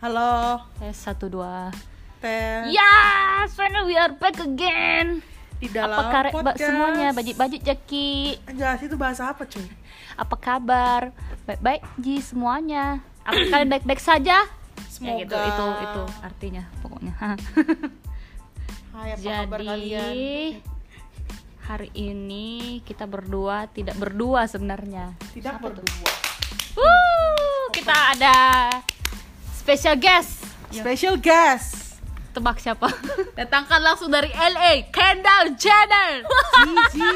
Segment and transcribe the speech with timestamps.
[0.00, 1.68] Halo, Tes satu dua.
[2.24, 2.72] Tes.
[2.72, 5.20] Yes, finally we are back again.
[5.60, 6.72] Di dalam Apa kabar podcast.
[6.72, 7.12] semuanya?
[7.12, 8.40] Bajik-bajik Jaki.
[8.48, 9.60] Anjas itu bahasa apa cuy?
[10.16, 11.12] Apa kabar?
[11.44, 13.04] Baik-baik Ji semuanya.
[13.28, 14.48] Apa kalian baik-baik saja?
[14.88, 15.20] Semoga.
[15.20, 17.12] Ya gitu, itu itu artinya pokoknya.
[18.96, 20.00] Hai, apa kabar kalian?
[20.00, 20.32] Jadi
[21.68, 25.12] hari ini kita berdua tidak berdua sebenarnya.
[25.36, 25.92] Tidak berdua.
[26.72, 28.38] Wuh, kita ada
[29.70, 30.30] special guest.
[30.74, 32.02] Special guest.
[32.34, 32.90] Tebak siapa?
[33.38, 36.26] Datangkan langsung dari LA, Kendall Jenner.
[36.90, 37.14] Gigi.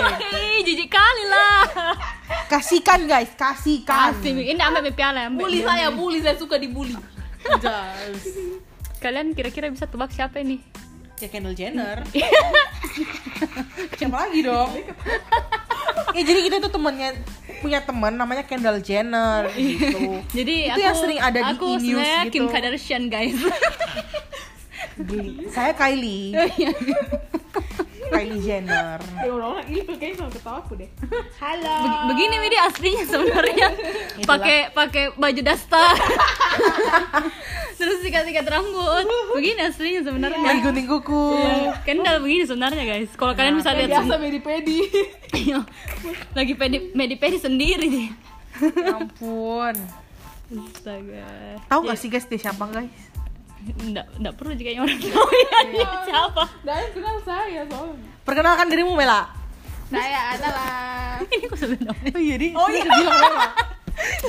[0.00, 1.92] Hei, jijik kali lah.
[2.48, 4.16] Kasihkan guys, kasihkan.
[4.16, 5.44] Kasih, ini ambil piala ambil.
[5.44, 6.96] bully saya bully saya suka dibully.
[9.04, 10.64] Kalian kira-kira bisa tebak siapa ini?
[11.20, 12.08] Ya Kendall Jenner.
[14.00, 14.72] Siapa lagi dong?
[16.16, 17.12] ya jadi kita tuh temennya
[17.60, 20.20] punya teman namanya Kendall Jenner gitu.
[20.38, 22.32] Jadi Itu aku, yang sering ada di aku e-news sebenarnya gitu.
[22.32, 23.38] Kim Kardashian guys.
[25.52, 26.32] Saya Kylie.
[28.16, 28.98] Kylie Jenner.
[29.24, 30.90] ya orang-orang itu kayaknya sama ketawa aku deh
[31.44, 33.68] halo Beg- Begini ini aslinya sebenarnya.
[34.30, 35.92] Pakai pakai baju daster.
[37.76, 39.04] Terus sikat-sikat rambut.
[39.36, 40.40] Begini aslinya sebenarnya.
[40.40, 41.24] Lagi gunting kuku.
[41.84, 43.12] Kendall begini sebenarnya guys.
[43.12, 44.78] Kalau kalian bisa lihat biasa medi pedi
[45.36, 45.60] Iya.
[46.32, 48.08] lagi pedi medi pedi sendiri nih.
[48.56, 49.76] Ya ampun.
[50.46, 51.28] Astaga.
[51.66, 53.15] Tahu gak sih guys dia siapa guys?
[53.66, 56.42] Nggak, nggak perlu jika orang tahu ya dia siapa.
[56.62, 59.26] dan kenal saya soalnya Perkenalkan dirimu Mela.
[59.86, 60.70] saya adalah
[61.34, 62.10] Ini kok sebenarnya.
[62.10, 62.48] Oh iya di.
[62.52, 63.46] Oh iya bilang Mela.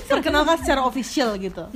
[0.07, 1.67] Perkenalkan secara official gitu.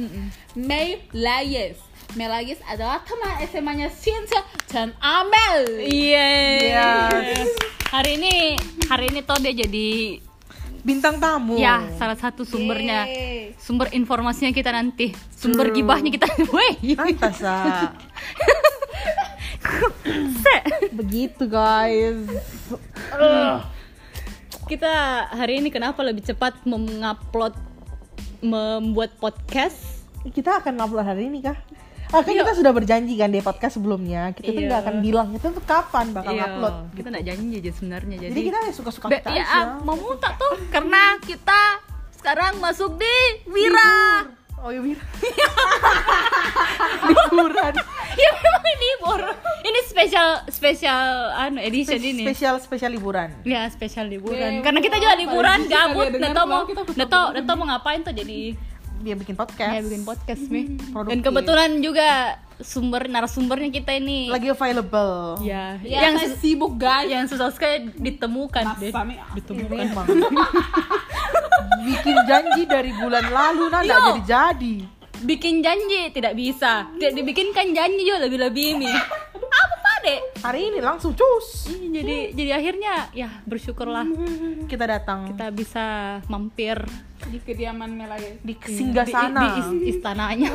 [0.56, 1.78] May Layes
[2.14, 7.08] May Layes adalah teman SMA-nya Cynthia dan Amel Iya.
[7.12, 7.52] Yes.
[7.88, 8.56] Hari ini
[8.88, 10.20] hari ini tuh dia jadi
[10.82, 11.58] Bintang tamu.
[11.58, 13.54] ya salah satu sumbernya Yeay.
[13.58, 15.78] sumber informasinya kita nanti sumber True.
[15.82, 16.26] gibahnya kita
[16.56, 16.74] weh.
[20.98, 22.18] Begitu guys.
[24.68, 24.92] kita
[25.32, 27.56] hari ini kenapa lebih cepat mengupload
[28.42, 31.58] membuat podcast Kita akan upload hari ini kah?
[32.12, 34.68] Ah, kan kita sudah berjanji kan di podcast sebelumnya Kita tuh Iya.
[34.68, 38.30] nggak akan bilang itu tuh kapan bakal Iya, upload kita nggak janji aja sebenarnya jadi,
[38.30, 39.60] Jadi kita ya suka-suka kita ya, aja.
[39.80, 41.60] mau muntah tuh karena kita
[42.14, 43.16] sekarang masuk di
[43.48, 44.28] Wira.
[44.60, 45.02] Oh iya Wira.
[47.08, 47.74] Liburan.
[48.12, 49.22] Ya memang ini libur
[49.62, 52.22] ini spesial spesial anu edition ini.
[52.26, 53.30] Spesial spesial liburan.
[53.42, 54.60] Ya spesial liburan.
[54.60, 56.08] Eh, karena kita juga liburan gabut.
[56.12, 57.10] nggak tahu mau nggak
[57.42, 58.54] tahu mau ngapain tuh jadi
[59.02, 59.74] Dia bikin podcast.
[59.74, 61.24] Ya bikin podcast nih dan Produktif.
[61.26, 62.08] kebetulan juga
[62.62, 64.30] sumber narasumbernya kita ini.
[64.30, 65.42] Lagi available.
[65.42, 67.10] Ya, ya yang sus- sibuk guys.
[67.10, 68.94] Yang susah sekali ditemukan deh.
[68.94, 70.06] Masa nih ditemukan Emang
[71.88, 74.06] Bikin janji dari bulan lalu nah nggak Yo.
[74.14, 74.76] jadi-jadi
[75.22, 76.90] bikin janji tidak bisa.
[76.98, 78.90] Tidak dibikinkan janji juga lebih lebih ini
[79.52, 80.20] apa pak dek?
[80.42, 81.70] Hari ini langsung cus.
[81.70, 84.06] Ih, jadi jadi akhirnya ya bersyukurlah.
[84.66, 85.30] Kita datang.
[85.30, 85.86] Kita bisa
[86.26, 86.82] mampir
[87.30, 89.40] di kediaman May Layes di singgah di, sana.
[89.42, 90.52] di is- istananya.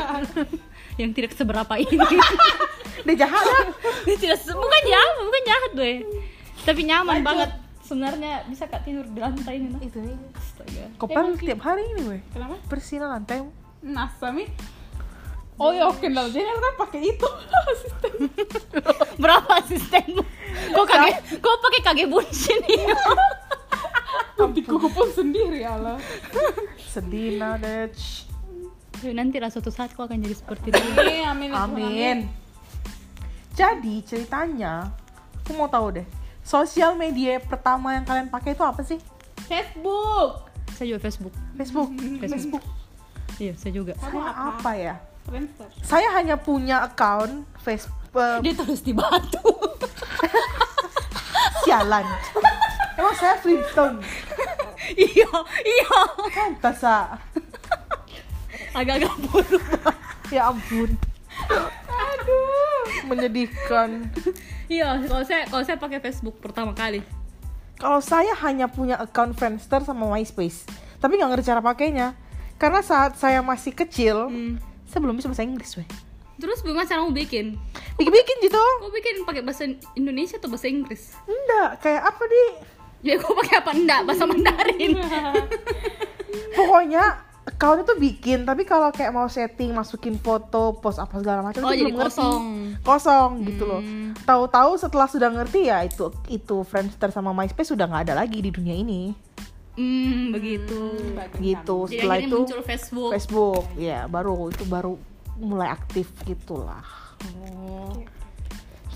[1.01, 2.01] Yang tidak seberapa ini.
[3.07, 3.67] Dia jahat ah.
[4.09, 5.97] Dia tidak bukan jahat bukan jahat deh
[6.67, 7.29] tapi nyaman Lanjut.
[7.31, 7.51] banget.
[7.87, 9.79] Sebenarnya bisa kak tidur di lantai ini nah.
[9.79, 10.85] Itu nih Astaga.
[10.99, 12.59] Kopel tiap hari ini weh kenapa?
[12.67, 13.47] Bersih lantai.
[13.85, 14.51] Nasa mi.
[15.57, 17.29] Oh ya Kendall Jenner kan pakai itu.
[17.71, 18.13] Asisten.
[19.23, 20.23] berapa asistenmu
[20.77, 23.19] kok kage kok pakai kage buncin pun
[25.47, 25.97] sendiri Allah
[26.93, 27.87] Sedih deh
[28.97, 31.71] Tapi nanti lah suatu saat kau akan jadi seperti dia Eh, amin ya Tuhan.
[31.71, 32.19] Amin.
[33.57, 34.93] Jadi ceritanya,
[35.45, 36.07] aku mau tahu deh.
[36.41, 39.01] Sosial media pertama yang kalian pakai itu apa sih?
[39.47, 40.47] Facebook
[40.77, 41.89] saya juga Facebook Facebook.
[42.23, 42.65] Facebook.
[43.41, 44.61] iya saya juga Saya apa?
[44.61, 44.95] apa ya?
[45.25, 48.45] Friendster Saya hanya punya account Facebook.
[48.45, 49.45] dia terus di batu
[51.65, 52.07] sialan.
[52.97, 54.01] Emang saya Flintstone.
[54.95, 55.31] Iya
[55.63, 55.99] iya
[56.31, 57.19] Pantas ah.
[58.73, 59.65] agak-agak buruk
[60.27, 60.91] Ya ampun.
[61.87, 64.11] Aduh, menyedihkan.
[64.67, 67.01] iya kalau saya kalau saya pakai Facebook pertama kali
[67.77, 70.65] Kalau saya hanya punya account Friendster sama MySpace,
[70.97, 72.17] tapi nggak ngerti cara pakainya.
[72.57, 74.57] Karena saat saya masih kecil, Hmm.
[74.89, 75.85] saya belum bisa bahasa Inggris, weh.
[76.37, 77.53] terus bagaimana cara mau bikin
[77.97, 78.61] Bikin-bikin gitu.
[78.81, 82.43] kau bikin pakai bahasa Indonesia atau bahasa Inggris Enggak, kayak apa di?
[83.07, 84.93] Ya kau pakai apa enggak bahasa Mandarin
[86.57, 87.05] Pokoknya
[87.47, 91.71] account itu bikin, tapi kalau kayak mau setting, masukin foto, post apa segala macam Oh,
[91.71, 92.17] itu jadi belum ngerti.
[92.17, 92.43] kosong.
[92.81, 93.81] Kosong gitu loh.
[93.85, 94.17] Hmm.
[94.25, 98.51] Tahu-tahu setelah sudah ngerti ya itu itu Friendster sama MySpace sudah nggak ada lagi di
[98.51, 99.13] dunia ini.
[99.77, 100.97] Hmm, begitu.
[101.39, 101.77] Gitu.
[101.87, 103.11] Jadi Setelah itu muncul Facebook.
[103.13, 104.97] Facebook, ya baru itu baru
[105.37, 106.81] mulai aktif gitulah
[107.45, 107.93] oh.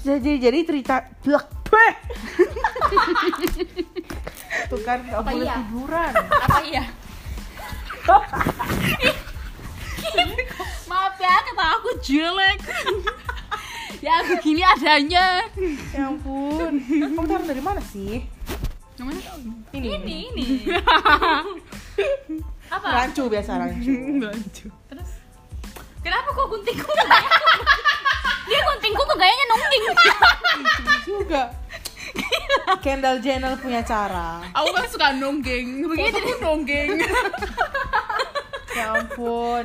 [0.01, 1.95] jadi jadi cerita blak bleh.
[4.67, 5.55] tuh kan nggak Apa boleh iya?
[5.59, 6.85] tiduran Apa iya?
[10.85, 12.59] Maaf ya, kata aku jelek.
[14.01, 15.45] ya begini adanya.
[15.93, 18.25] ya ampun kamu tahu dari mana sih
[18.97, 19.21] mana?
[19.71, 20.47] ini Ini, ini.
[22.71, 22.87] Apa?
[22.89, 23.93] rancu biasa rancu
[24.89, 25.11] Terus
[26.01, 27.29] Kenapa kok gunting kuku gayanya?
[28.49, 29.85] Dia gunting kuku gayanya nungging.
[31.05, 31.43] juga
[32.81, 35.85] Kendall Jenner punya cara Aku kan suka nonggeng.
[35.85, 36.91] Begitu Fotoku nonggeng.
[38.71, 39.65] ya ampun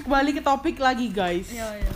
[0.00, 1.92] kembali ke topik lagi guys Iya, iya.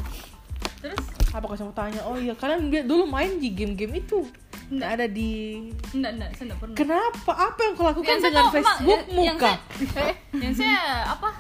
[0.81, 4.23] Terus apa kasih mau tanya oh iya kalian dulu main di game-game itu
[4.69, 5.61] nggak ada di
[5.93, 6.77] enggak enggak, saya enggak pernah.
[6.77, 9.61] kenapa apa yang kau lakukan saya dengan tahu, Facebook yang- yang muka saya-
[10.03, 11.31] eh, yang saya apa?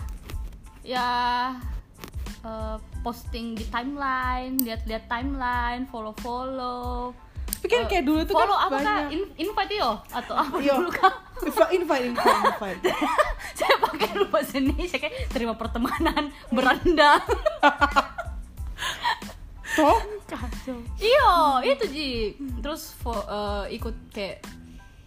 [0.82, 1.08] Ya
[2.43, 7.14] eh, posting di timeline, lihat-lihat timeline, follow-follow.
[7.62, 10.74] Tapi kan kayak dulu tuh follow kan apa banyak In- invite yo atau apa Iya.
[10.74, 11.14] dulu kah?
[11.70, 12.80] invite invite invite,
[13.58, 17.22] saya pakai dulu bahasa Indonesia kayak terima pertemanan beranda.
[19.72, 19.98] toh
[20.98, 21.32] Iya,
[21.64, 22.10] itu Ji.
[22.58, 24.42] Terus eh, ikut kayak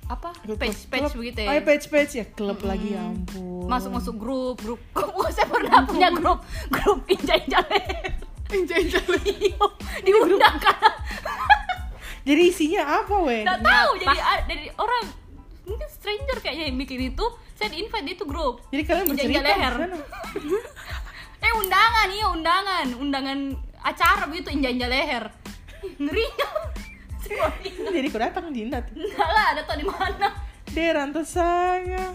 [0.06, 0.32] apa?
[0.56, 1.62] Page page Klub- begitu oh, ya.
[1.62, 4.80] page page ya klub lagi ya ampun Masuk masuk grup, grup.
[4.96, 8.14] Kok saya pernah punya grup, grup injak-injak leher.
[8.48, 9.66] Injak-injak Iya,
[10.06, 10.78] diundang kan.
[12.26, 15.06] Jadi isinya apa weh Nggak tahu jadi a- dari orang
[15.64, 17.26] mungkin stranger kayaknya yang bikin itu.
[17.56, 18.66] Saya di invite di itu grup.
[18.68, 19.74] jadi kalian bercerita leher.
[19.80, 19.98] di?
[21.40, 23.40] Eh undangan iya undangan, undangan
[23.80, 25.24] acara begitu injak-injak leher.
[25.96, 26.26] Ngeri.
[27.24, 27.90] Semua ingat.
[27.90, 30.28] jadi kau datang Dinda tuh Enggak lah, ada tau di mana.
[30.68, 32.14] Deran saya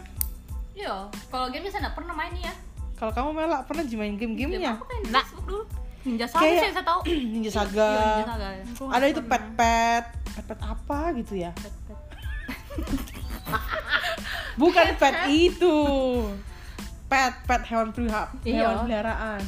[0.70, 2.54] Iya, kalau game saya nggak pernah main nih ya.
[2.94, 5.64] kalau kamu melak pernah main Game game-gamenya apa main di Facebook dulu?
[6.00, 7.00] Ninja Saga Kayak- sih saya tahu.
[7.32, 8.48] Ninja Saga Iya, Ninja Saga.
[8.50, 8.64] ya.
[8.90, 11.52] ada itu pet pet pet pet apa gitu ya
[14.56, 15.76] bukan pet itu
[17.06, 18.56] pet pet hewan pelihara Iya.
[18.62, 19.42] hewan peliharaan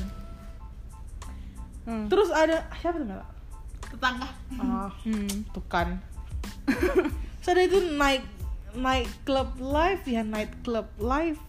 [1.82, 2.06] Hmm.
[2.06, 3.26] terus ada siapa tuh Mela?
[3.84, 4.28] Tetangga.
[4.54, 5.26] ah Hmm.
[5.50, 5.98] tuh kan
[7.38, 8.22] terus ada itu night
[8.72, 11.42] night club live ya night club live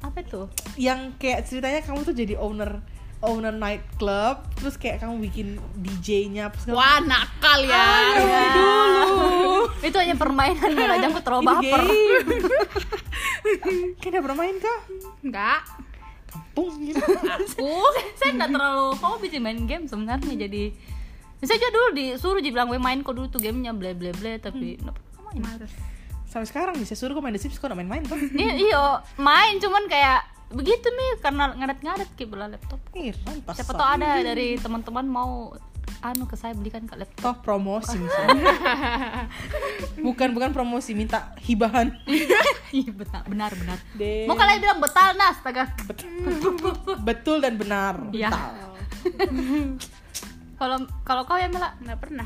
[0.00, 0.48] Apa itu?
[0.76, 2.80] yang kayak ceritanya kamu tuh jadi owner
[3.22, 5.48] owner night club terus kayak kamu bikin
[5.78, 7.86] DJ-nya Wah, nakal ya.
[8.18, 8.44] Ya.
[9.82, 11.82] itu hanya permainan ya aja aku terlalu baper.
[11.86, 12.28] game.
[14.02, 14.78] Kayaknya pernah main kah?
[15.22, 15.60] Enggak.
[16.30, 16.98] Kampung gitu.
[17.06, 17.70] Aku
[18.18, 20.74] saya nggak terlalu hobi sih main game sebenarnya jadi
[21.42, 24.78] saya juga dulu disuruh dibilang "Weh, main kok dulu tuh gamenya ble ble ble tapi
[24.78, 24.94] pernah
[25.30, 25.42] main.
[26.30, 28.16] Sampai sekarang saya suruh kau main The Sims, udah main-main kan?
[28.32, 28.84] Iya, iya,
[29.20, 32.80] main cuman kayak begitu nih karena ngadet-ngadet kayak bola laptop.
[32.96, 33.12] Ih.
[33.52, 35.52] Siapa tahu ada dari teman-teman mau
[36.02, 37.22] anu ke saya belikan ke laptop.
[37.22, 38.52] Toh promosi misalnya.
[40.02, 41.94] bukan bukan promosi, minta hibahan.
[42.72, 43.78] Iya benar benar benar.
[44.00, 44.24] Deh.
[44.24, 45.68] Mau kalian bilang betal nas, astaga.
[47.12, 48.00] Betul dan benar.
[48.16, 48.32] Iya.
[48.32, 48.52] Betal.
[50.62, 52.24] Kalau kalau kau ya Mela, nggak pernah.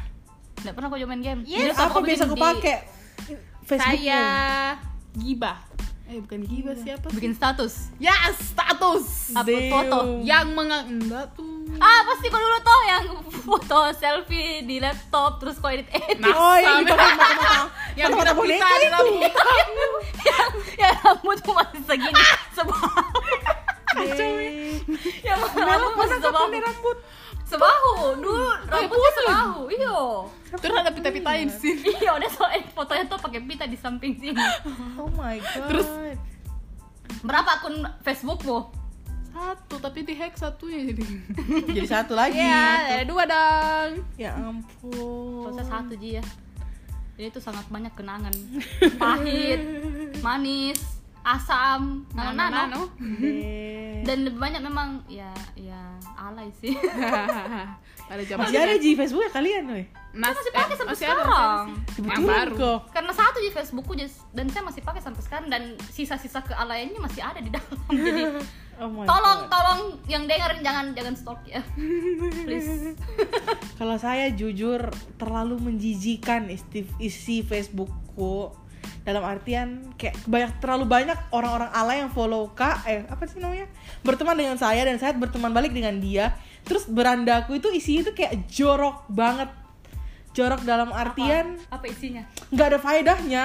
[0.62, 1.42] nggak pernah kau main game.
[1.50, 2.78] Yes, kau biasa di- pakai?
[3.66, 3.98] Facebookmu.
[4.06, 4.22] Saya
[5.18, 5.65] gibah.
[6.06, 7.14] Eh, bukan gibah siapa sih?
[7.14, 9.34] Bikin status, Ya, status.
[9.34, 9.72] upload Damn.
[9.72, 9.98] foto.
[10.22, 11.50] Yang mengang enggak tuh.
[11.76, 13.04] Ah pasti kau dulu tuh yang
[13.42, 16.16] foto selfie di laptop terus kau edit edit.
[16.18, 17.54] Nah, Oh, yang sampai- dipakai mata-mata.
[17.92, 19.06] yang kita boneka itu.
[20.22, 22.22] yang, yang rambutmu masih segini
[22.52, 22.88] sebahu.
[23.96, 24.78] Eh,
[25.22, 26.96] yang rambut pakai rambut?
[27.46, 29.60] Sebahu, dulu rambutnya sebahu.
[29.70, 29.98] Iya.
[30.58, 31.78] Terus ada pita-pitain sih.
[31.78, 34.42] Iya, udah soalnya fotonya tuh pakai pita di samping sini.
[34.98, 35.66] Oh my god.
[35.70, 35.88] Terus?
[37.22, 38.74] Berapa akun Facebookmu?
[39.36, 41.04] Satu, tapi di hack satunya jadi.
[41.76, 42.40] Jadi satu lagi.
[42.40, 43.90] Iya, ada dua dong.
[44.16, 45.44] Ya ampun.
[45.44, 46.24] Kalau saya satu Ji ya.
[47.20, 48.32] Jadi itu sangat banyak kenangan.
[48.96, 49.60] Pahit,
[50.24, 50.95] manis,
[51.26, 52.86] asam, nano-nano.
[53.18, 54.00] Eh.
[54.06, 56.78] Dan lebih banyak memang ya ya alay sih.
[58.06, 59.86] Pada zaman Masih ada di Facebook ya kalian, weh?
[60.14, 61.64] Saya masih pakai sampai masih ada, sekarang.
[61.66, 62.06] masih ada.
[62.14, 62.54] Yang baru.
[62.54, 62.78] kok.
[62.94, 63.92] Karena satu di Facebookku
[64.30, 67.76] dan saya masih pakai sampai sekarang dan sisa-sisa kealayannya masih ada di dalam.
[68.06, 68.22] Jadi
[68.76, 69.52] Oh my tolong God.
[69.56, 71.64] tolong yang dengerin jangan jangan stalk ya.
[72.44, 72.92] Please.
[73.80, 78.52] Kalau saya jujur terlalu menjijikan isi, isi Facebookku
[79.06, 83.70] dalam artian kayak banyak terlalu banyak orang-orang ala yang follow kak eh apa sih namanya
[84.02, 86.34] berteman dengan saya dan saya berteman balik dengan dia
[86.66, 89.46] terus berandaku itu isinya itu kayak jorok banget
[90.34, 92.26] jorok dalam artian apa, apa isinya?
[92.50, 93.44] nggak ada faedahnya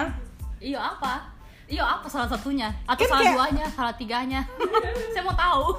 [0.61, 1.25] Iya apa?
[1.65, 2.69] Iya apa salah satunya?
[2.85, 3.65] Atau Kan salah kayak- duanya?
[3.73, 4.41] Salah tiganya?
[5.17, 5.73] saya mau tahu.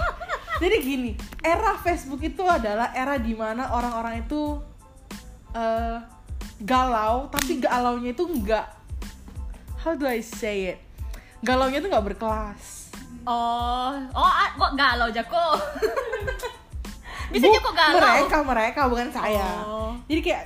[0.64, 1.10] Jadi gini,
[1.44, 4.56] era Facebook itu adalah era di mana orang-orang itu
[5.52, 6.00] eh,
[6.64, 8.64] galau, tapi galaunya itu enggak
[9.84, 10.78] How do I say it?
[11.44, 12.88] Galaunya itu nggak berkelas.
[13.28, 15.60] Oh, oh, ah, kok galau Jako?
[17.32, 18.00] Bisa kok galau.
[18.00, 19.44] Mereka, mereka bukan saya.
[19.68, 19.92] Oh.
[20.08, 20.44] Jadi kayak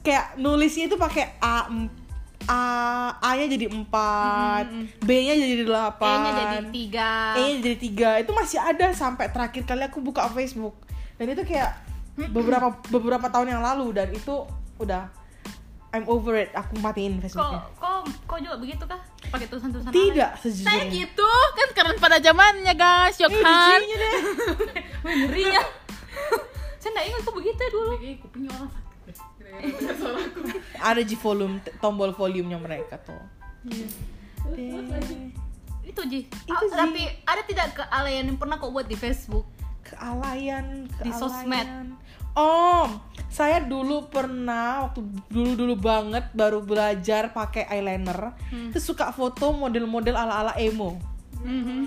[0.00, 1.68] kayak nulisnya itu pakai A
[2.48, 2.62] A
[3.20, 6.00] A-nya jadi 4, B-nya jadi 8.
[6.00, 7.12] E-nya jadi tiga.
[7.36, 10.80] E-nya jadi tiga itu masih ada sampai terakhir kali aku buka Facebook
[11.20, 11.76] dan itu kayak
[12.32, 14.48] beberapa beberapa tahun yang lalu dan itu
[14.80, 15.12] udah
[15.88, 19.00] I'm over it aku matiin Kok, Facebooknya kok, kok juga begitu kah?
[19.26, 23.80] Pakai tulisan-tulisan tidak Saya sejujurnya gitu kan karena pada zamannya guys, Eh, yuk kan.
[23.80, 24.14] jijinya deh
[25.04, 25.64] Wih, ngeri ya.
[26.76, 27.90] Saya nggak ingat kok begitu ya dulu.
[27.96, 29.14] Eh, kupingnya orang sakit.
[29.40, 29.60] deh.
[30.78, 33.18] Ada di volume tombol volumenya mereka tuh
[35.82, 36.20] Itu Ji.
[36.28, 36.74] Itu, Ah, Ji.
[36.74, 39.48] Tapi ada tidak kealayan yang pernah kok buat di Facebook?
[39.80, 41.68] kealayan, kealayan Di sosmed.
[42.34, 42.92] Oh,
[43.28, 48.72] saya dulu pernah waktu dulu-dulu banget baru belajar pakai eyeliner, Hmm.
[48.72, 50.96] terus suka foto model-model ala-ala emo.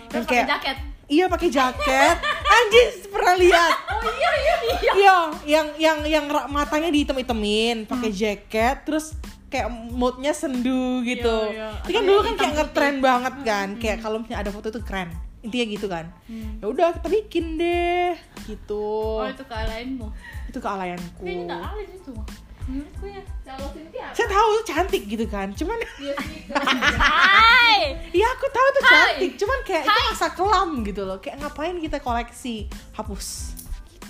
[0.07, 0.77] Terus kayak- pakai jaket.
[1.05, 2.15] Iya pakai jaket.
[2.55, 3.74] Anjir pernah lihat.
[4.01, 4.91] Oh iya iya iya.
[4.91, 9.13] Iya, yang yang yang matanya dihitam-hitamin, pakai jaket, terus
[9.45, 11.38] kayak moodnya sendu gitu.
[11.51, 11.86] Iya, iya.
[11.86, 15.12] Itu kan dulu kan kayak ngetren banget kan, kayak kalau misalnya ada foto itu keren.
[15.41, 16.05] Intinya gitu kan.
[16.62, 18.13] Ya udah kita bikin deh,
[18.45, 19.21] gitu.
[19.21, 20.07] Oh itu kealayanmu.
[20.50, 21.21] itu kealayanku.
[21.25, 22.27] Kayaknya nggak alay itu mah.
[22.62, 23.21] Menurutku ya.
[24.13, 25.77] Saya tahu itu cantik gitu kan, cuman
[27.41, 27.98] Hai.
[28.13, 28.91] Iya aku tahu itu Hai.
[28.93, 30.07] cantik, cuman kayak itu Hai.
[30.13, 31.17] masa kelam gitu loh.
[31.17, 32.69] Kayak ngapain kita koleksi?
[32.93, 33.57] Hapus.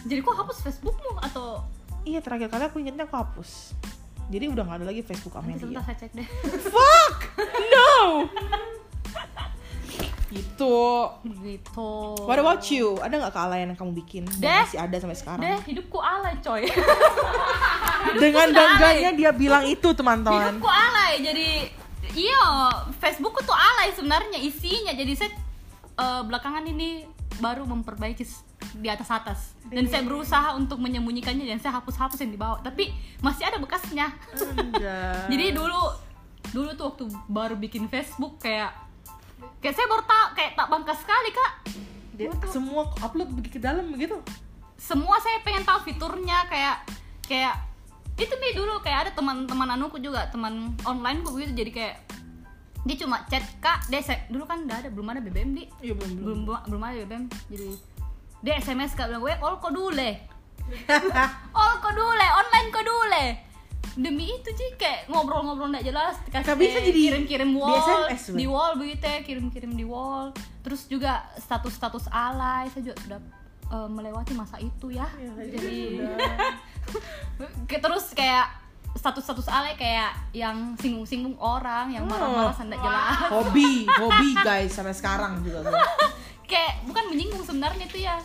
[0.04, 1.64] Jadi kok hapus Facebookmu atau
[2.02, 3.78] Iya terakhir kali aku ingetnya aku hapus.
[4.32, 5.62] Jadi udah gak ada lagi Facebook Nanti Amelia.
[5.62, 6.28] sebentar saya cek deh.
[6.72, 7.18] Fuck!
[7.70, 7.92] No!
[10.32, 10.80] Gitu.
[11.44, 11.92] Gitu.
[12.24, 12.96] What about you?
[13.04, 14.24] Ada nggak kealayan yang kamu bikin?
[14.40, 14.64] Deh.
[14.64, 15.44] Masih ada sampai sekarang.
[15.44, 16.64] Deh, hidupku alay coy.
[18.24, 20.56] Dengan bangganya dia bilang itu teman-teman.
[20.56, 21.20] hidupku alay.
[21.20, 21.50] Jadi
[22.16, 22.72] iya,
[23.04, 24.96] Facebookku tuh alay sebenarnya isinya.
[24.96, 25.32] Jadi saya
[26.00, 27.04] eh, belakangan ini
[27.44, 28.24] baru memperbaiki
[28.78, 32.94] di atas atas dan saya berusaha untuk menyembunyikannya dan saya hapus-hapus yang di bawah tapi
[33.20, 34.14] masih ada bekasnya
[35.32, 35.82] jadi dulu
[36.54, 38.72] dulu tuh waktu baru bikin Facebook kayak
[39.62, 41.52] kayak saya baru tak kayak tak bangka sekali kak.
[42.18, 44.20] Dia semua upload begitu ke dalam begitu.
[44.82, 46.82] semua saya pengen tahu fiturnya kayak
[47.30, 47.54] kayak
[48.18, 51.96] itu nih dulu kayak ada teman-teman anuku juga teman online kok gitu jadi kayak
[52.82, 54.02] dia cuma chat kak dia
[54.34, 56.40] dulu kan nggak ada belum ada BBM di Iya belum belum.
[56.50, 57.68] belum belum, ada BBM jadi
[58.42, 60.10] dia SMS kak bilang gue all kok dulu
[61.58, 63.26] all kok dulu online kok dulu
[63.94, 68.72] demi itu sih kayak ngobrol-ngobrol nggak jelas Nggak bisa jadi kirim-kirim wall SMS, di wall
[68.76, 70.32] begitu ya kirim-kirim di wall.
[70.62, 73.20] Terus juga status-status alay saya juga sudah
[73.68, 75.08] eh, melewati masa itu ya.
[75.38, 76.00] Jadi
[77.68, 78.48] Kayak terus kayak
[78.92, 82.60] status-status alay kayak yang singgung-singgung orang yang marah-marah Oh.
[82.62, 83.18] nggak jelas.
[83.30, 85.72] Hobi, hobi guys sampai sekarang juga gue.
[86.52, 88.20] kayak bukan menyinggung sebenarnya itu ya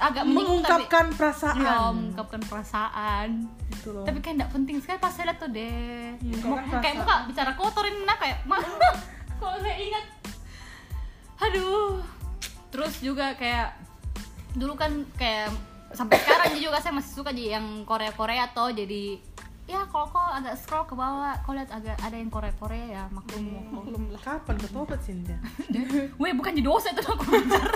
[0.00, 1.60] agak menyinggung tapi Mengungkapkan perasaan.
[1.60, 3.28] ya mengungkapkan perasaan.
[3.70, 4.02] Gitu loh.
[4.02, 7.52] tapi kayak nggak penting sekali pas saya lihat tuh deh Mengungkapkan Mau- kayak muka bicara
[7.54, 8.56] kotor ini nah kayak ma
[9.36, 10.04] kalau saya ingat?
[11.40, 12.00] Aduh.
[12.70, 13.74] Terus juga kayak
[14.52, 15.50] dulu kan kayak
[15.90, 19.18] sampai sekarang juga saya masih suka jadi yang Korea Korea atau jadi
[19.64, 23.02] ya kalau kau agak scroll ke bawah kau lihat agak ada yang Korea Korea ya
[23.08, 24.02] maklum maklum.
[24.16, 25.38] Kapan ketobat Cynthia?
[26.20, 27.70] Weh bukan di dosa itu aku belajar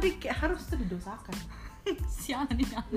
[0.00, 1.36] di kayak harus tuh didosakan.
[2.12, 2.92] sialan ini aku.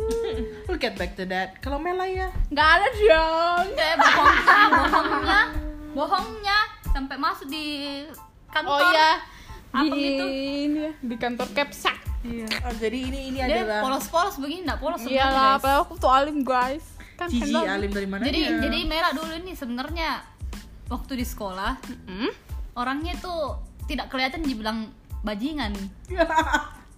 [0.66, 1.60] We'll get back to that.
[1.60, 3.66] Kalau Mela ya, Nggak ada dong.
[3.74, 5.40] kayak bohongnya bohongnya
[5.94, 7.66] bohongnya sampai masuk di
[8.48, 9.12] kantor Oh iya.
[9.72, 10.26] Apa di gitu?
[10.26, 11.98] ini ya, di kantor Kepsak.
[12.22, 12.46] iya.
[12.62, 16.08] oh, jadi ini ini dia adalah polos-polos begini nggak polos sebenarnya, Iyalah, padahal aku tuh
[16.10, 16.86] alim guys.
[17.14, 18.22] Kan Cici handle- alim dari mana?
[18.22, 20.22] jadi jadi merah dulu ini sebenarnya
[20.88, 22.30] waktu di sekolah Hmm?
[22.74, 24.90] orangnya tuh tidak kelihatan dibilang
[25.22, 25.74] bajingan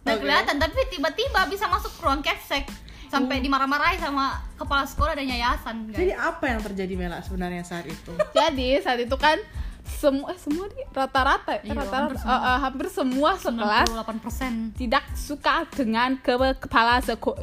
[0.06, 0.24] nggak Oke.
[0.24, 2.70] kelihatan tapi tiba-tiba bisa masuk ke ruang kepsek
[3.10, 5.98] sampai dimarah-marahi sama kepala sekolah dan yayasan guys.
[5.98, 8.14] Jadi apa yang terjadi Mela sebenarnya saat itu?
[8.38, 9.42] Jadi saat itu kan
[9.86, 15.06] semua eh, semua di rata-rata Iya, rata-rata hampir eh, eh, hampir semua sekelas 98% tidak
[15.14, 17.38] suka dengan ke kepala sekolah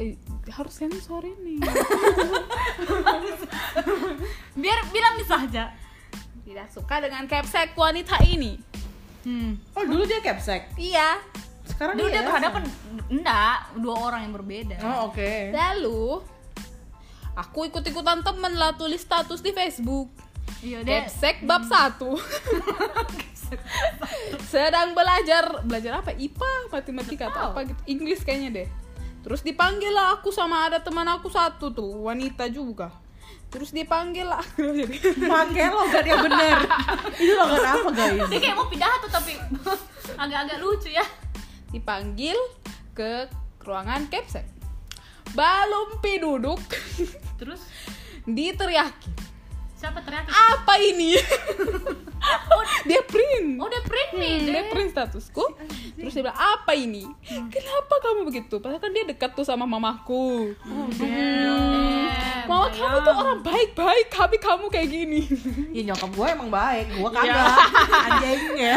[0.51, 1.63] harus sensor ini
[4.59, 5.71] biar bilang bisa aja
[6.43, 8.59] tidak suka dengan kepsek wanita ini
[9.23, 9.79] hmm.
[9.79, 10.75] Oh dulu dia capsek.
[10.75, 11.23] iya
[11.63, 12.29] Sekarang dulu dia yayasan.
[12.29, 12.63] berhadapan
[13.07, 14.77] enggak dua orang yang berbeda.
[14.83, 15.31] Oh oke.
[15.51, 16.03] lalu
[17.33, 20.11] aku ikut-ikutan temen lah tulis status di Facebook.
[20.63, 22.15] Iya dia kepsek bab satu.
[24.53, 26.11] Sedang belajar belajar apa?
[26.15, 27.81] IPA matematika atau apa gitu.
[27.87, 28.67] Inggris kayaknya deh.
[29.23, 32.91] Terus dipanggil lah aku sama ada teman aku satu tuh wanita juga.
[33.47, 34.43] Terus dipanggil lah.
[34.79, 36.57] Jadi pakai logat yang bener.
[37.21, 38.27] Itu logat apa guys?
[38.27, 39.39] Dia kayak mau pidato tapi
[40.19, 41.05] agak-agak lucu ya.
[41.73, 42.37] Dipanggil
[42.93, 43.27] ke
[43.65, 44.45] ruangan capsek.
[45.33, 46.61] Belum pi duduk.
[47.41, 47.65] Terus?
[48.23, 49.09] Diteriaki.
[49.73, 50.29] Siapa teriak?
[50.31, 51.19] apa ini?
[52.87, 53.59] Dia print.
[53.59, 54.35] Oh, dia print nih.
[54.39, 55.43] Hmm, dia print statusku.
[55.99, 57.03] Terus dia bilang apa ini?
[57.51, 58.59] Kenapa kamu begitu?
[58.59, 60.51] Padahal kan dia dekat tuh sama mamaku.
[60.55, 65.21] Oh, Eh, mama kamu tuh orang baik-baik tapi kamu kayak gini.
[65.71, 66.95] Ya nyokap gue emang baik.
[66.95, 67.55] Gue kagak.
[67.91, 68.75] Anjingnya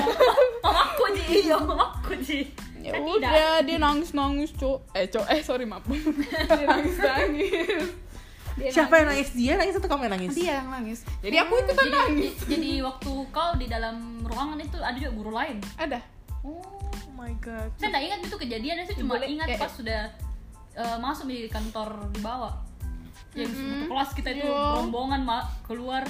[0.63, 2.51] Mamaku ji, iya mamaku ji.
[2.87, 5.83] Ya Saya udah dia nangis nangis cok eh cok eh sorry maaf.
[5.85, 7.87] Dia nangis nangis.
[8.57, 9.29] Dia siapa yang nangis.
[9.33, 10.33] dia nangis atau kamu yang nangis?
[10.33, 10.99] Dia yang nangis.
[11.21, 12.35] Jadi aku ikutan Jadi, nangis.
[12.53, 15.57] jadi waktu kau di dalam ruangan itu ada juga guru lain.
[15.77, 15.99] ada.
[16.41, 17.69] Oh, oh my god.
[17.77, 20.03] Saya nggak ingat itu kejadian, saya cuma Boleh, ingat pas sudah
[20.73, 22.55] eh, masuk di kantor di bawah.
[23.33, 24.81] Yang satu kelas kita itu Iya.
[24.81, 26.07] rombongan ma- keluar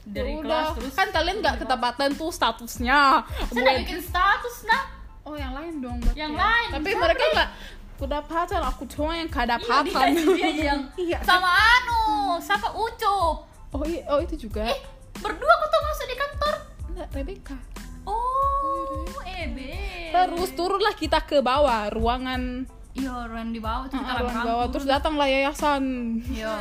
[0.00, 0.76] dari Ya kelas udah.
[0.78, 0.92] terus.
[0.94, 3.28] kan kalian nggak ketepatan tuh statusnya.
[3.46, 4.84] Saya nggak bikin status nah.
[5.30, 6.40] Oh yang lain dong berarti Yang ya.
[6.40, 7.48] lain, tapi siapa mereka nggak
[7.96, 11.18] kedapatan aku cuma yang Iya, kedapatan dia, dia yang Iya.
[11.22, 12.02] sama anu,
[12.38, 13.36] siapa Ucup.
[13.70, 14.78] oh iya oh itu juga Eh,
[15.16, 16.54] berdua kok tuh masuk di kantor.
[16.88, 17.56] Enggak, Rebecca
[18.02, 20.10] Oh, Ebe.
[20.10, 24.50] terus turunlah kita ke bawah ruangan Iya, ruangan di bawah tuh kita Ah, ruangan rame-rame
[24.50, 25.82] bawah terus datanglah yayasan
[26.26, 26.54] Iya.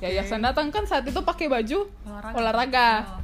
[0.00, 2.34] yayasan datang kan saat itu pakai baju Olahraga.
[2.34, 3.16] olahraga Iya.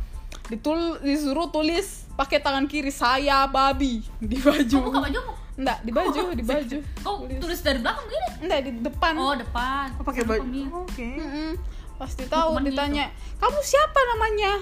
[0.47, 4.03] ditul disuruh tulis pakai tangan kiri saya babi.
[4.23, 5.21] Di Oh, baju buka baju
[5.55, 6.79] enggak di baju di baju.
[7.07, 7.61] Oh, tulis.
[7.63, 8.29] dari belakang begini.
[8.43, 9.13] enggak di depan.
[9.19, 9.87] Oh, depan.
[9.99, 10.61] oh, pakai baju.
[10.87, 11.09] oke.
[11.19, 11.53] Mm-mm.
[11.95, 13.05] pasti tahu Hukumannya ditanya
[13.39, 14.53] kamu siapa namanya?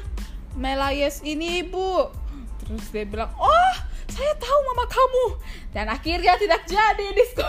[0.52, 2.12] Melayes ini ibu
[2.60, 3.72] terus dia bilang oh
[4.12, 5.26] saya tahu mama kamu.
[5.72, 7.48] Dan akhirnya tidak jadi disko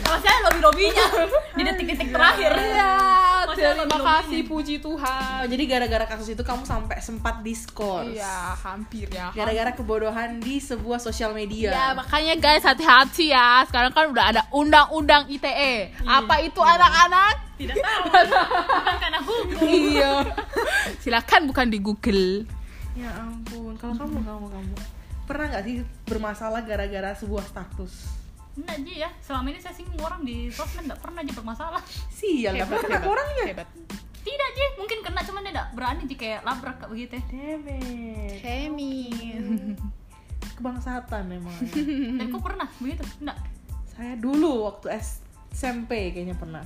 [0.00, 1.04] Kalau saya lobby-lobbynya
[1.52, 2.48] di detik-detik terakhir.
[2.56, 2.92] iya
[3.44, 4.16] Maksudnya terima lobby-lobbynya.
[4.24, 5.44] kasih puji Oh, Tuhan.
[5.46, 8.08] Jadi gara-gara kasus itu kamu sampai sempat diskors?
[8.08, 9.28] Iya hampir ya.
[9.30, 11.68] Gara-gara kebodohan di sebuah sosial media.
[11.70, 13.60] Ya makanya guys hati-hati ya.
[13.68, 17.34] Sekarang kan udah ada undang-undang ITE Apa itu anak-anak?
[17.60, 18.04] Tidak tahu.
[18.08, 19.60] Bukan karena hukum.
[19.68, 20.12] iya.
[20.96, 22.48] Silakan bukan di Google
[23.00, 24.74] ya ampun kalau kamu kamu kamu.
[25.24, 28.20] Pernah nggak sih bermasalah gara-gara sebuah status?
[28.60, 31.82] Enggak Ji ya, selama ini saya singgung orang di sosmed enggak pernah aja bermasalah.
[32.12, 33.44] sial nggak pernah kena orangnya.
[33.56, 33.68] Hebat.
[34.20, 36.16] Tidak Ji, mungkin kena cuman dia enggak berani Ji.
[36.18, 37.14] Kayak labrak kayak begitu.
[37.30, 38.38] Damn it.
[38.42, 38.96] Hemi
[40.60, 41.72] kebangsaan memang ya.
[42.20, 42.68] Dan kok pernah?
[42.76, 43.04] Begitu?
[43.24, 43.38] Enggak.
[43.96, 44.96] saya dulu waktu
[45.52, 46.64] SMP kayaknya pernah.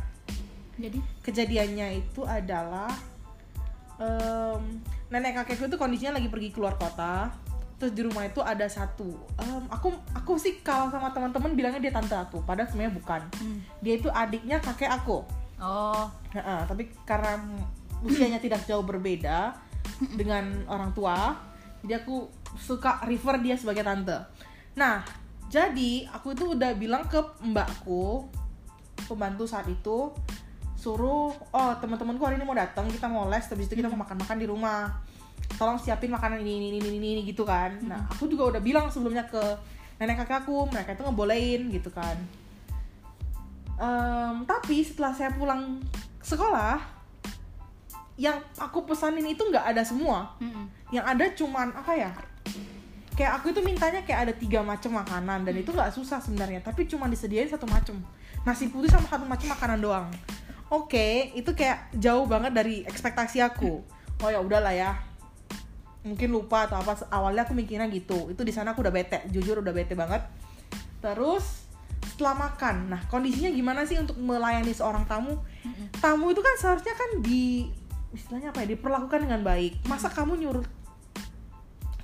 [0.75, 0.99] Jadi?
[1.23, 2.91] Kejadiannya itu adalah
[4.01, 7.31] em, nenek kakekku itu kondisinya lagi pergi keluar kota
[7.75, 9.11] terus di rumah itu ada satu.
[9.39, 13.23] Em, aku aku sih kalau sama teman-teman bilangnya dia tante aku padahal sebenarnya bukan.
[13.83, 15.27] Dia itu adiknya kakek aku.
[15.59, 17.39] Oh, Heeh, tapi karena
[18.05, 19.55] usianya tidak jauh berbeda
[20.19, 21.39] dengan orang tua
[21.85, 24.17] jadi aku suka refer dia sebagai tante.
[24.81, 25.05] Nah
[25.53, 28.25] jadi aku itu udah bilang ke mbakku
[29.05, 30.11] pembantu saat itu
[30.85, 34.37] suruh oh teman-temanku hari ini mau datang kita mau les habis itu kita mau makan-makan
[34.37, 34.93] di rumah.
[35.57, 37.73] Tolong siapin makanan ini ini ini ini, ini gitu kan.
[37.89, 39.41] Nah aku juga udah bilang sebelumnya ke
[39.97, 42.21] nenek kakakku mereka itu ngebolehin gitu kan.
[43.81, 45.81] Em, tapi setelah saya pulang
[46.21, 46.77] sekolah
[48.21, 50.37] yang aku pesanin itu nggak ada semua.
[50.93, 52.13] Yang ada cuman apa ya
[53.17, 56.85] kayak aku itu mintanya kayak ada tiga macam makanan dan itu nggak susah sebenarnya tapi
[56.85, 57.97] cuma disediain satu macam.
[58.45, 60.13] Nasi putih sama satu macam makanan doang
[60.71, 63.85] oke itu kayak jauh banget dari ekspektasi aku.
[64.23, 64.97] Oh ya udahlah ya.
[66.05, 68.29] Mungkin lupa atau apa awalnya aku mikirnya gitu.
[68.33, 70.25] Itu di sana aku udah bete jujur udah bete banget.
[71.01, 71.65] Terus
[72.05, 75.41] setelah makan nah kondisinya gimana sih untuk melayani seorang tamu?
[75.99, 77.69] Tamu itu kan seharusnya kan di
[78.15, 79.85] istilahnya apa ya diperlakukan dengan baik.
[79.91, 80.65] Masa kamu nyuruh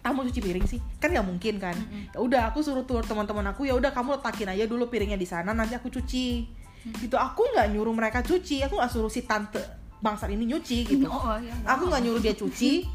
[0.00, 0.80] tamu cuci piring sih?
[0.96, 1.76] Kan nggak mungkin kan?
[2.16, 5.28] Ya udah aku suruh tur teman-teman aku ya udah kamu letakin aja dulu piringnya di
[5.28, 7.16] sana nanti aku cuci gitu.
[7.16, 8.64] Aku nggak nyuruh mereka cuci.
[8.64, 9.60] Aku nggak suruh si tante
[10.00, 11.06] bangsat ini nyuci gitu.
[11.08, 11.52] Oh, iya.
[11.68, 12.88] aku nggak nyuruh dia cuci.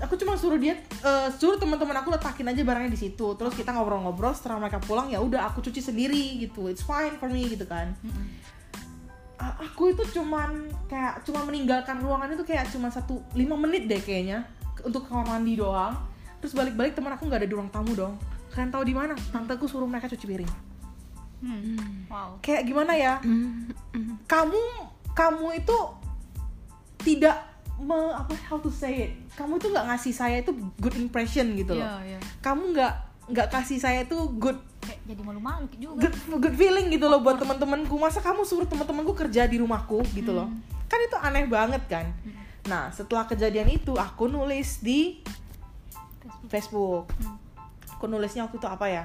[0.00, 3.34] Aku cuma suruh dia eh, suruh teman-teman aku letakin aja barangnya di situ.
[3.34, 4.32] Terus kita ngobrol-ngobrol.
[4.32, 6.70] Setelah mereka pulang ya udah aku cuci sendiri gitu.
[6.70, 7.92] It's fine for me gitu kan.
[9.42, 13.98] A- aku itu cuman kayak cuma meninggalkan ruangan itu kayak cuma satu lima menit deh
[14.00, 14.46] kayaknya.
[14.86, 15.98] Untuk kamar mandi doang.
[16.38, 18.14] Terus balik-balik teman aku nggak ada di ruang tamu dong.
[18.54, 19.18] Kalian tahu di mana?
[19.34, 20.73] Tanteku suruh mereka cuci piring
[21.44, 22.08] Hmm.
[22.08, 22.40] Wow.
[22.40, 23.20] kayak gimana ya?
[24.24, 24.60] Kamu
[25.12, 25.78] kamu itu
[27.04, 27.36] tidak
[27.76, 29.12] me- apa how to say it?
[29.36, 31.84] Kamu tuh nggak ngasih saya itu good impression gitu loh.
[31.84, 32.18] Iya, iya.
[32.40, 36.08] kamu nggak nggak kasih saya tuh good Kayak jadi malu-malu juga.
[36.08, 37.96] good good feeling gitu loh buat teman-temanku.
[37.96, 40.48] Masa kamu suruh teman-temanku kerja di rumahku gitu loh?
[40.88, 42.06] Kan itu aneh banget kan?
[42.64, 45.20] Nah setelah kejadian itu aku nulis di
[46.48, 47.08] Facebook.
[47.96, 49.04] Aku nulisnya waktu itu apa ya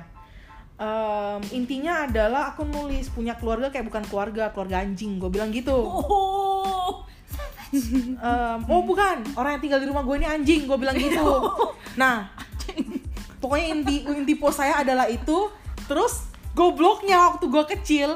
[0.79, 5.75] Em, intinya adalah aku nulis punya keluarga kayak bukan keluarga keluarga anjing gue bilang gitu.
[5.75, 7.03] Oh.
[7.75, 9.27] Em, oh bukan.
[9.35, 11.27] Orang yang tinggal di rumah gue ini anjing gue bilang gitu.
[11.99, 12.31] Nah
[13.43, 15.51] pokoknya inti inti post saya adalah itu.
[15.83, 18.15] Terus gobloknya waktu gue kecil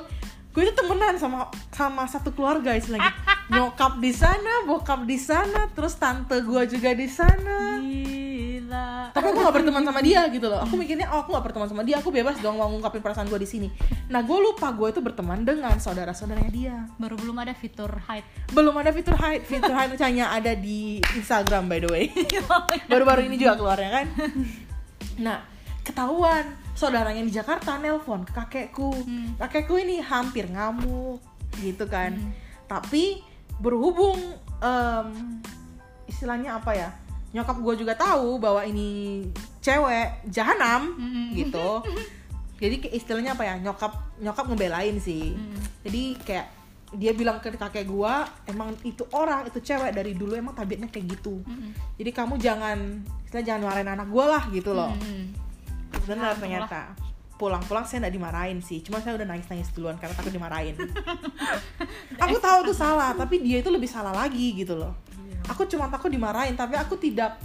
[0.54, 3.12] gue itu temenan sama sama satu keluarga istilahnya.
[3.52, 7.84] Nyokap di sana bokap di sana terus tante gue juga di sana
[9.14, 10.60] Tapi aku gak berteman sama dia gitu loh.
[10.66, 13.40] Aku mikirnya oh aku gak berteman sama dia aku bebas dong mau ngungkapin perasaan gue
[13.42, 13.68] di sini.
[14.10, 16.76] Nah gue lupa gue itu berteman dengan saudara saudaranya dia.
[16.98, 18.26] Baru belum ada fitur hide.
[18.52, 19.44] belum ada fitur hide.
[19.46, 22.06] Fitur hide hanya ada di Instagram by the way.
[22.92, 24.06] Baru-baru ini juga keluarnya kan?
[25.22, 25.46] Nah
[25.84, 28.92] ketahuan saudaranya di Jakarta nelpon ke kakekku.
[29.04, 29.38] Hmm.
[29.38, 31.22] kakekku ini hampir ngamuk
[31.62, 32.18] gitu kan.
[32.66, 33.22] Tapi
[33.62, 34.18] berhubung
[34.64, 35.08] em,
[36.10, 36.90] istilahnya apa ya
[37.34, 39.26] nyokap gue juga tahu bahwa ini
[39.60, 41.28] cewek jahanam Mm-mm.
[41.34, 41.82] gitu
[42.62, 43.92] jadi istilahnya apa ya nyokap
[44.22, 45.58] nyokap ngebelain sih Mm.
[45.84, 46.48] jadi kayak
[46.94, 51.18] dia bilang ke kakek gua emang itu orang itu cewek dari dulu emang tabiatnya kayak
[51.18, 51.74] gitu Mm-mm.
[51.98, 55.34] jadi kamu jangan istilah jangan marahin anak gua lah gitu loh Mm-mm.
[56.06, 56.82] benar Ya, ternyata
[57.34, 60.78] pulang-pulang saya nggak dimarahin sih cuma saya udah nangis-nangis duluan karena takut dimarahin
[62.24, 64.94] aku tahu itu salah tapi dia itu lebih salah lagi gitu loh
[65.48, 67.36] aku cuma takut dimarahin tapi aku tidak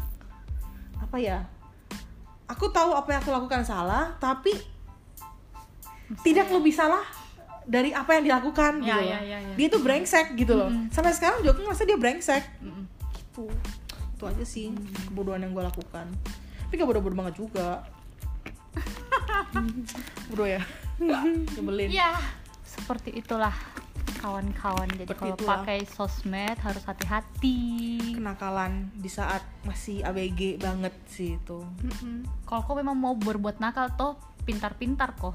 [0.99, 1.39] apa ya
[2.47, 4.55] aku tahu apa yang aku lakukan salah tapi
[6.25, 7.05] tidak lebih salah
[7.69, 9.21] dari apa yang dilakukan Ya, gitu ya, loh.
[9.29, 9.55] ya, ya.
[9.61, 10.73] dia itu brengsek gitu loh.
[10.73, 10.89] Mm-mm.
[10.89, 12.43] sampai sekarang juga aku ngerasa dia brengsek.
[12.65, 12.85] Mm-mm.
[13.13, 13.45] gitu.
[14.17, 14.73] Itu aja sih
[15.05, 16.09] kebodohan yang gue lakukan.
[16.65, 17.85] Tapi gak bodoh-bodoh banget juga.
[20.33, 20.65] Bodoh ya?
[21.55, 21.93] Nyebelin.
[21.93, 22.17] Ya,
[22.65, 23.53] seperti itulah
[24.29, 24.89] kawan-kawan.
[24.91, 25.51] Jadi Seperti kalau itulah.
[25.59, 27.57] pakai sosmed harus hati-hati.
[28.15, 31.65] kenakalan di saat masih ABG banget sih itu
[32.45, 34.15] Kalau kau memang mau berbuat nakal toh
[34.45, 35.33] pintar-pintar kok.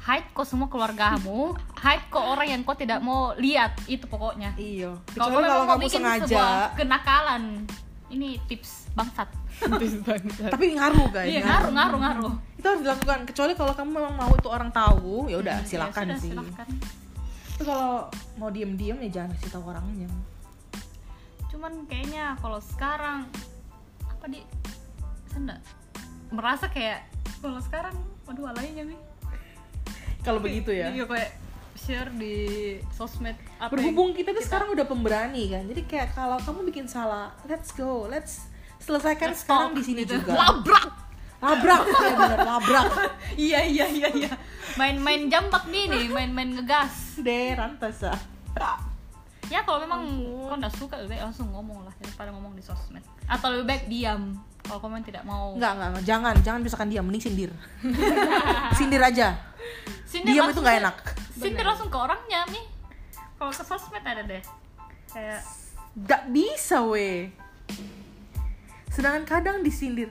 [0.00, 1.52] Hide kok semua keluargamu,
[1.84, 4.54] hide kok orang yang kau tidak mau lihat itu pokoknya.
[4.56, 7.42] iya Kalau memang mau kamu sengaja sebuah kenakalan,
[8.08, 9.28] ini tips bangsat.
[10.48, 12.34] tapi ngaruh guys Iya ngaruh ngaruh ngaruh.
[12.52, 16.02] itu harus dilakukan kecuali kalau kamu memang mau itu orang tahu ya udah Hmm, silakan
[16.02, 16.66] ya sudah, sih silakan.
[17.62, 18.10] Tapi kalau
[18.42, 20.10] mau diem-diem ya jangan kasih tahu orangnya.
[21.46, 23.30] Cuman kayaknya kalau sekarang
[24.02, 24.42] apa di
[25.38, 25.62] nggak
[26.34, 27.06] merasa kayak
[27.38, 27.94] kalau sekarang
[28.26, 28.98] waduh alainya nih.
[30.26, 30.90] kalau begitu ya.
[30.90, 31.38] Iya kayak
[31.78, 32.34] share di
[32.90, 37.30] sosmed apa berhubung kita tuh sekarang udah pemberani kan jadi kayak kalau kamu bikin salah
[37.46, 38.50] let's go let's
[38.82, 40.18] selesaikan Let's sekarang di sini gitu.
[40.18, 40.34] juga.
[40.34, 41.11] Labrak
[41.42, 41.82] labrak.
[41.82, 42.88] Ya bener labrak.
[43.32, 44.32] Iya iya iya iya.
[44.78, 46.06] Main-main jambak nih nih.
[46.12, 47.18] Main-main ngegas.
[47.18, 48.18] Deh rantas ah.
[49.50, 50.00] Ya kalau memang
[50.48, 53.02] kau nggak suka lebih baik langsung ngomong lah daripada ngomong di sosmed.
[53.26, 55.52] Atau lebih baik diam kalau kau memang tidak mau.
[55.58, 56.04] Enggak, enggak, enggak.
[56.06, 57.50] jangan, jangan misalkan dia, mending sindir.
[58.78, 59.34] sindir aja.
[60.06, 60.96] Sindir Diam itu nggak enak.
[61.32, 62.64] sindir langsung ke orangnya nih
[63.34, 64.42] kalau ke sosmed ada deh.
[65.10, 65.42] Kayak
[65.92, 67.28] Gak bisa, weh.
[68.88, 70.08] Sedangkan kadang disindir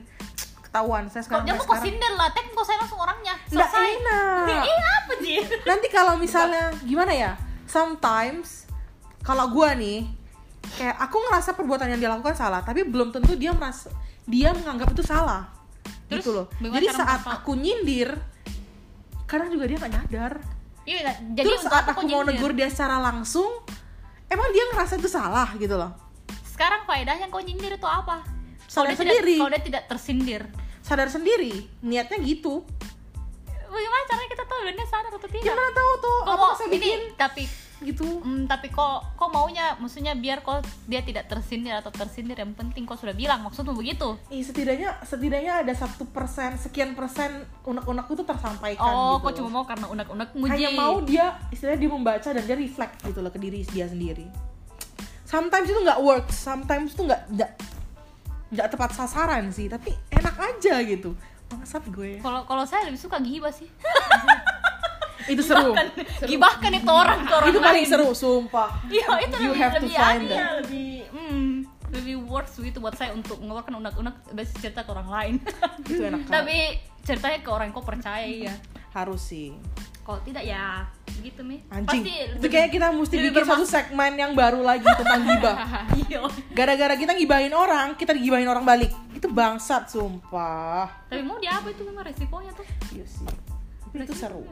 [0.72, 1.04] ketahuan.
[1.12, 3.34] Saya sekarang mau kok sindir lah tek kok saya langsung orangnya.
[3.52, 4.46] Nggak selesai enak.
[4.72, 5.38] Ih, apa sih?
[5.68, 7.32] Nanti kalau misalnya gimana ya?
[7.68, 8.64] Sometimes
[9.20, 10.08] kalau gua nih
[10.80, 13.92] kayak aku ngerasa perbuatan yang dia lakukan salah tapi belum tentu dia merasa
[14.24, 15.52] dia menganggap itu salah.
[16.08, 18.16] Terus, gitu loh jadi saat merasa- aku nyindir
[19.28, 20.32] kadang juga dia nggak nyadar.
[20.82, 22.40] Iya jadi terus saat apa aku mau nyindir?
[22.40, 23.48] negur dia secara langsung
[24.28, 25.92] emang dia ngerasa itu salah gitu loh.
[26.48, 28.24] Sekarang faedahnya kau nyindir itu apa?
[28.72, 29.36] Kalau dia sendiri.
[29.36, 30.42] kalau dia tidak tersindir
[30.92, 31.64] sadar sendiri.
[31.80, 32.60] Niatnya gitu.
[33.48, 35.56] Bagaimana caranya kita tahu dia sadar atau tidak?
[35.56, 37.00] Mana tahu tuh kok apa saya ini bikin?
[37.16, 37.44] tapi
[37.82, 38.04] gitu.
[38.20, 39.74] Mm, tapi kok kok maunya?
[39.80, 44.20] Maksudnya biar kok dia tidak tersindir atau tersindir yang penting kok sudah bilang maksudmu begitu.
[44.28, 49.24] Ih, setidaknya setidaknya ada satu persen sekian persen unek-unekku tuh tersampaikan oh gitu.
[49.24, 53.24] kok cuma mau karena unek-unek hanya mau dia istilahnya dia membaca dan dia reflect gitu
[53.24, 54.28] loh ke diri dia sendiri.
[55.24, 57.32] Sometimes itu nggak work sometimes itu nggak
[58.52, 61.16] nggak tepat sasaran sih tapi enak aja gitu
[61.48, 63.68] bangsat gue kalau kalau saya lebih suka gibah sih
[65.32, 65.72] itu seru
[66.26, 67.92] gibahkan itu orang ke orang itu paling lain.
[67.94, 70.52] seru sumpah Iya itu You lebih have to lebih find adil, that.
[70.64, 71.48] lebih hmm,
[71.94, 75.34] lebih worth itu buat saya untuk mengeluarkan unek-unek besi cerita ke orang lain.
[75.86, 76.56] itu enak kan Tapi
[77.06, 78.54] ceritanya ke orang yang kau percaya ya.
[78.92, 79.54] harus sih
[80.02, 82.02] kalau tidak ya begitu mi Anjing.
[82.02, 85.56] pasti Itu kayak kita mesti bikin satu segmen yang baru lagi tentang gibah.
[86.10, 88.90] iya Gara-gara kita ngibahin orang, kita digibahin orang balik.
[89.14, 91.06] Itu bangsat, sumpah.
[91.06, 93.30] tapi mau dia apa itu memang resikonya tuh Iya sih.
[93.86, 94.42] Tapi itu seru.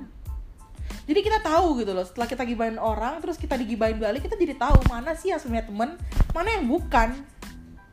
[1.10, 4.54] Jadi kita tahu gitu loh, setelah kita gibahin orang, terus kita digibahin balik, kita jadi
[4.54, 5.90] tahu mana sih yang sebenarnya temen,
[6.30, 7.18] mana yang bukan.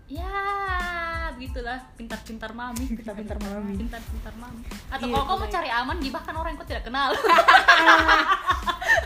[0.07, 0.29] ya
[1.37, 3.73] begitulah pintar-pintar mami Pintar-pintar mami.
[3.77, 5.53] pintar-pintar mami atau Iya, kalau bener.
[5.53, 7.09] cari aman gibahkan orang yang kau tidak kenal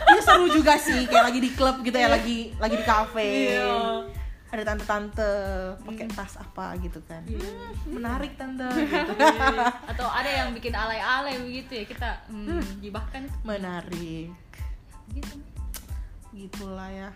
[0.08, 3.28] Itu seru juga sih, kayak lagi di klub gitu ya, lagi lagi di kafe.
[3.52, 3.72] Iya.
[4.48, 5.30] Ada tante-tante
[5.80, 7.24] pakai tas apa gitu kan.
[7.24, 9.12] Hmm, menarik tante gitu.
[9.88, 14.28] atau ada yang bikin alay-alay begitu ya kita hmm, gibahkan itu Menarik.
[15.10, 15.34] gitu
[16.32, 17.08] Gitulah ya.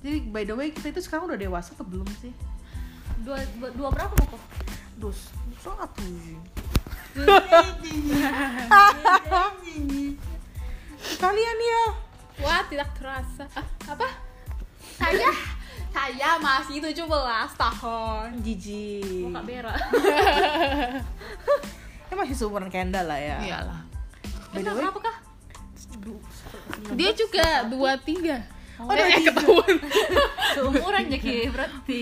[0.00, 2.30] Jadi by the way kita itu sekarang udah dewasa atau belum sih?
[3.24, 4.42] Dua, dua, dua berapa kok
[5.00, 6.06] Dus, satu.
[11.18, 11.84] Kalian ya.
[12.44, 13.44] Wah, tidak terasa.
[13.58, 14.08] Ah, apa?
[14.94, 15.30] Saya
[15.94, 17.04] saya masih 17
[17.58, 18.28] tahun.
[18.42, 19.30] Jijik.
[19.30, 19.74] kak Bera
[22.10, 23.36] Ya masih seumuran Kendall lah ya.
[23.42, 23.80] Iyalah.
[24.54, 25.16] Way, berapa kah
[26.94, 27.74] Dia juga 23.
[28.74, 29.30] Oh, eh, dua tiga.
[29.30, 29.74] ketahuan.
[30.54, 32.00] seumuran jadi berarti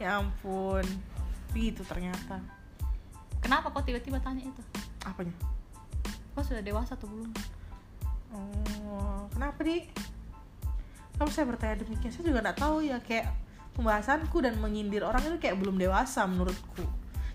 [0.00, 0.82] Ya ampun.
[1.52, 2.40] Begitu ternyata.
[3.40, 4.60] kenapa kok tiba-tiba tanya itu
[5.00, 5.32] Apanya?
[6.30, 7.28] kau sudah dewasa atau belum
[8.30, 9.82] Oh, kenapa di?
[11.16, 13.26] Kalau saya bertanya demikian, saya juga nggak tahu ya kayak
[13.74, 16.84] pembahasanku dan menyindir orang itu kayak belum dewasa menurutku.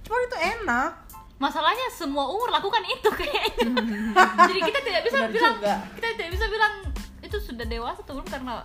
[0.02, 0.92] Cuman itu enak.
[1.36, 3.68] masalahnya semua umur lakukan itu kayaknya
[4.48, 5.76] jadi kita tidak bisa Benar bilang juga.
[6.00, 6.74] kita tidak bisa bilang
[7.20, 8.64] itu sudah dewasa atau belum karena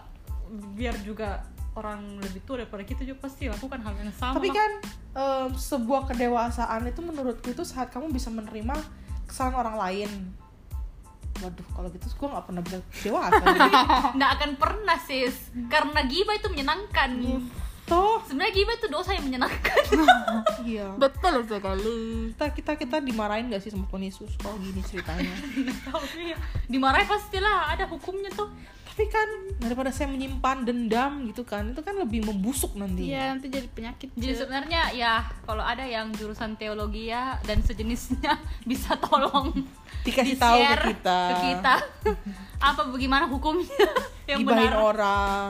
[0.78, 1.42] biar juga
[1.80, 4.70] orang lebih tua daripada kita juga pasti lakukan hal yang sama Tapi kan
[5.16, 8.76] em, sebuah kedewasaan itu menurutku itu saat kamu bisa menerima
[9.24, 10.10] kesalahan orang lain.
[11.40, 13.44] Waduh, kalau gitu gue nggak pernah bisa dewasa.
[14.16, 15.36] nggak akan pernah sis
[15.72, 17.10] karena gibah itu menyenangkan
[17.90, 19.82] Toh, sebenarnya gibah itu dosa yang menyenangkan
[20.70, 20.86] iya.
[20.94, 22.30] Betul sekali.
[22.30, 25.34] Kita kita kita dimarahin gak sih sama Yesus kalau gini ceritanya?
[25.90, 26.38] Tapi
[26.70, 28.46] dimarahin pastilah ada hukumnya tuh
[29.00, 29.30] Tapi kan
[29.64, 33.08] daripada saya menyimpan dendam gitu kan, itu kan lebih membusuk nanti.
[33.08, 34.12] Iya, nanti jadi penyakit.
[34.12, 38.36] jadi sebenarnya ya kalau ada yang jurusan teologi ya dan sejenisnya
[38.68, 39.56] bisa tolong
[40.04, 41.20] Dikasih tahu ke kita.
[41.32, 41.74] ke kita.
[42.68, 43.72] Apa bagaimana hukumnya
[44.28, 44.84] yang gibahin benar?
[44.92, 45.48] orang.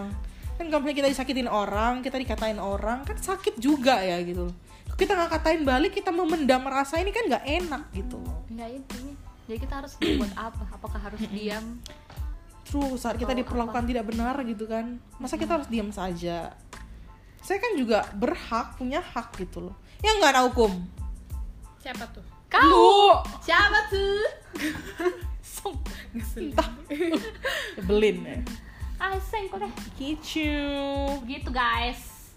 [0.54, 4.46] Kan kalau misalnya kita disakitin orang kita dikatain orang kan sakit juga ya gitu.
[4.94, 8.22] Kita nggak katain balik kita memendam rasa ini kan nggak enak gitu.
[8.46, 9.16] Nggak itu nih
[9.50, 10.62] jadi kita harus buat apa?
[10.70, 11.82] Apakah harus diam
[12.70, 15.02] true saat kita diperlakukan tidak benar gitu kan.
[15.18, 16.54] Masa kita harus diam saja?
[17.42, 19.76] Saya kan juga berhak punya hak gitu loh.
[20.00, 20.72] Yang nggak ada hukum?
[21.82, 22.22] Siapa tuh?
[22.50, 23.22] kau!
[23.42, 24.22] Siapa tuh?
[26.40, 26.68] entah
[27.86, 28.38] belin ya.
[29.00, 29.72] Asing kok deh.
[29.96, 30.50] Gitu.
[31.24, 32.32] Begitu guys.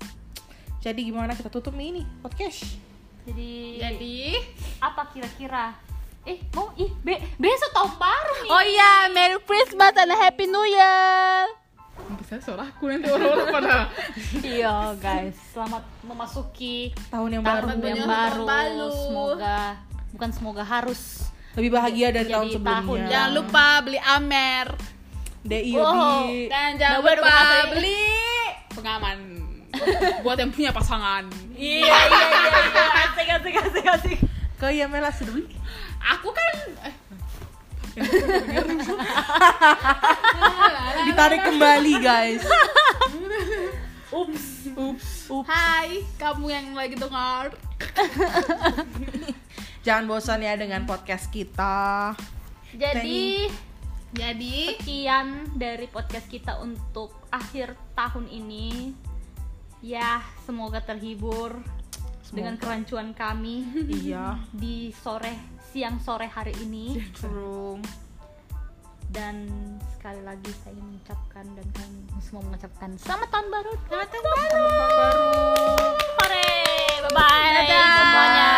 [0.83, 2.77] Jadi gimana kita tutup ini podcast?
[3.23, 4.17] Jadi Jadi,
[4.83, 5.71] apa kira-kira
[6.23, 10.63] eh mau ih be besok tahun baru nih oh iya, Merry Christmas and Happy New
[10.63, 11.51] Year.
[12.15, 13.75] Bisa suaraku nanti orang-orang pada
[14.55, 18.87] iya guys selamat memasuki tahun yang tahun baru yang Tahun baru baru.
[18.97, 19.59] semoga
[20.09, 21.01] bukan semoga harus
[21.53, 24.67] lebih bahagia dari tahun tahun sebelumnya Jangan lupa beli Amer
[25.43, 25.91] DI Wow.
[26.23, 26.47] Yobi.
[26.47, 28.03] dan jangan Nah, baru lupa kata- beli
[28.71, 29.17] pengaman
[30.23, 31.23] buat yang punya pasangan.
[31.53, 34.17] iya iya iya iya asik asik asik asik
[34.63, 35.51] ke Yamela sudah beli
[35.99, 36.55] Aku kan
[36.87, 36.95] eh,
[41.05, 42.41] ditarik kembali guys.
[44.09, 45.45] Ups ups ups.
[45.45, 47.53] Hai, kamu yang lagi dengar.
[49.85, 52.17] jangan bosan ya dengan podcast kita.
[52.73, 53.45] Jadi
[54.09, 58.89] Jadi, sekian dari podcast kita untuk akhir tahun ini.
[59.85, 61.61] Ya semoga terhibur
[62.33, 62.49] Semoga.
[62.49, 63.55] dengan kerancuan kami
[63.93, 64.41] iya.
[64.65, 66.97] di sore siang sore hari ini.
[67.13, 67.77] True.
[69.13, 69.45] dan
[69.93, 73.73] sekali lagi saya mengucapkan dan kami semua mengucapkan selamat tahun baru.
[73.85, 75.25] Selamat tahun baru, selamat tahun baru.
[76.17, 76.49] Hore,
[77.05, 77.61] bye bye
[77.93, 78.49] semuanya.